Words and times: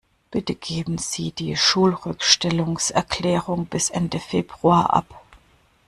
Bitte 0.31 0.55
geben 0.55 0.97
Sie 0.97 1.29
die 1.31 1.55
Schulrückstellungserklärung 1.55 3.67
bis 3.67 3.91
Ende 3.91 4.17
Februar 4.17 4.91
ab. 4.93 5.23